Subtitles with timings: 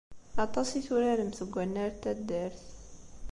[0.45, 2.63] Aṭas i turaremt deg wannar n taddart.